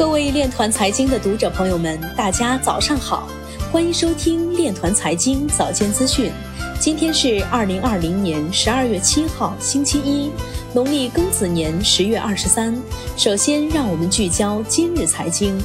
[0.00, 3.28] 各位链团财经的读者朋友们，大家早上好，
[3.70, 6.32] 欢迎收听链团财经早间资讯。
[6.80, 10.30] 今天是二零二零年十二月七号，星期一，
[10.72, 12.74] 农历庚子年十月二十三。
[13.14, 15.62] 首先，让我们聚焦今日财经。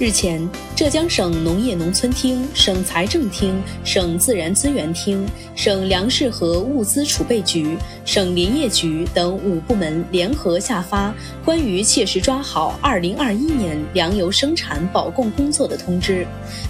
[0.00, 0.50] 日前，
[0.80, 7.76] 浙江省农业农村厅、省财政厅、省自然资源厅、省粮食和物资储备局、
[8.06, 16.26] 省林业局等五部门联合下发关于切实抓好2021年粮油生产保供工作的通知，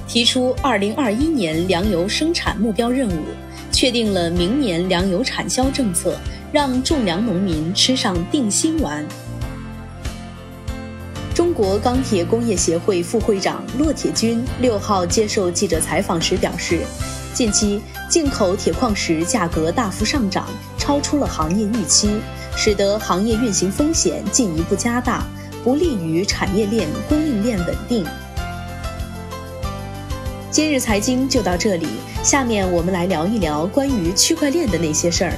[0.09, 3.23] 提出2021年粮油生产目标任务，
[3.71, 6.19] 确定了明年粮油产销政策，
[6.51, 9.07] 让种粮农民吃上定心丸。
[11.35, 16.81] 中国钢铁工业协会副会长骆铁军六号接受记者采访时表示，
[17.33, 22.11] 近期进口铁矿石价格大幅上涨，超出了行业预期，
[22.57, 25.25] 使得行业运行风险进一步加大，
[25.63, 28.05] 不利于产业链供应链稳定。
[30.51, 31.87] 今日财经就到这里，
[32.25, 35.33] 下面我们来聊一聊关于区块链的那些事儿。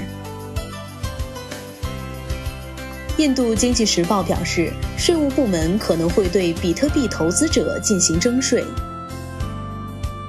[3.23, 8.65] 印度经济时报表示，税务部门可能会对比特币投资者进行征税。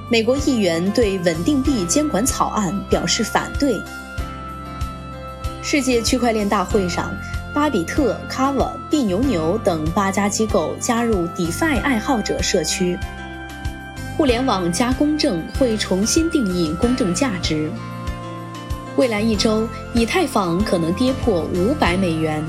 [0.08, 3.82] 美国议员对稳定币监管草案表示反对。
[5.60, 7.12] 世界区块链大会上，
[7.52, 12.96] 巴比特、Kava、币牛牛等八家机构加入 DeFi 爱好者社区。
[14.16, 17.68] 互联网加公正会重新定义公正价值。
[18.94, 22.40] 未来一周，以太坊可能跌破五百美元。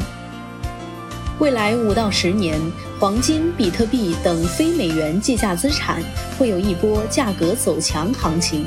[1.38, 2.58] 未来五到十年，
[2.98, 6.02] 黄金、比特币等非美元计价资产
[6.40, 8.66] 会有一波价格走强行情。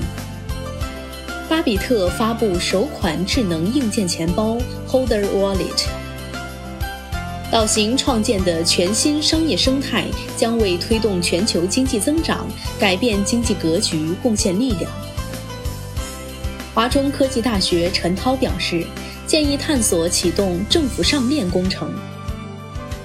[1.49, 5.87] 巴比特发布首款智能硬件钱包 Holder Wallet。
[7.51, 10.05] 岛行创建的全新商业生态
[10.37, 12.47] 将为推动全球经济增长、
[12.79, 14.93] 改变经济格局贡献力量。
[16.75, 18.85] 华中科技大学陈涛表示，
[19.27, 21.91] 建议探索启动政府上链工程。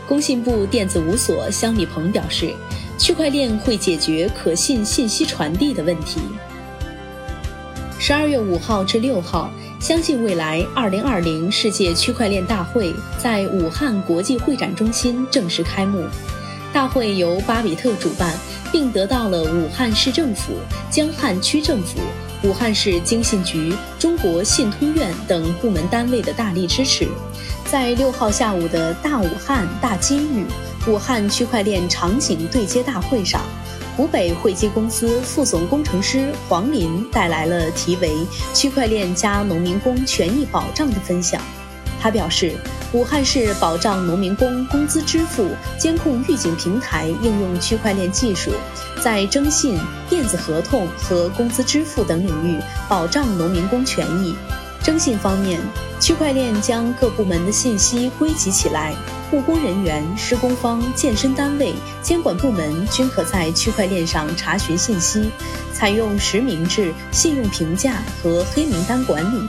[0.08, 2.54] 工信部电子五所香米鹏表示，
[2.98, 6.20] 区块链会解决可信信息传递的问题。
[8.00, 9.50] 十二月五号至六号，
[9.80, 16.04] 相信未来二零二零世界区块链大会在武汉国际会展中心正式开幕。
[16.74, 18.34] 大会由巴比特主办，
[18.72, 20.54] 并得到了武汉市政府、
[20.90, 22.00] 江汉区政府、
[22.44, 27.08] 武汉市经信局、中国信通院等部门单位的大力支持。
[27.66, 30.46] 在六号下午的大武汉大机遇
[30.86, 33.42] 武汉区块链场景对接大会上，
[33.96, 38.14] 湖北汇基公司副总工程师黄林带来了题为
[38.54, 41.42] “区块链加农民工权益保障”的分享。
[42.04, 42.54] 他表示，
[42.92, 48.52] 武汉市保障农民工工资支付监控预警平台应用区块链技术，
[49.02, 52.60] 在征信、电子合同和工资支付等领域
[52.90, 54.36] 保障农民工权益。
[54.84, 55.62] 征信方面，
[55.98, 58.94] 区块链将各部门的信息归集起来，
[59.32, 65.32] 务工人员、施工方、建设单位、监管部门均可在区块链上查询信息，
[65.72, 69.48] 采用实名制、信用评价和黑名单管理。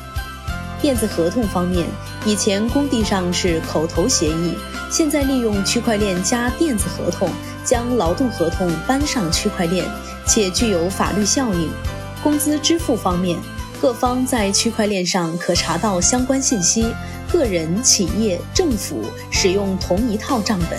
[0.85, 1.87] 电子合同方面，
[2.27, 4.55] 以前工地上是口头协议，
[4.91, 7.27] 现在利用区块链加电子合同，
[7.65, 9.83] 将劳动合同搬上区块链，
[10.27, 11.71] 且具有法律效应。
[12.23, 13.39] 工资支付方面。
[13.81, 16.95] 各方在区块链上可查到相关信息，
[17.33, 20.79] 个人、企业、政府使用同一套账本。